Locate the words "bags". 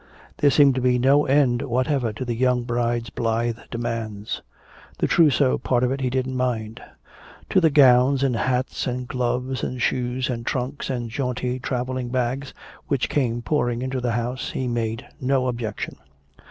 12.09-12.51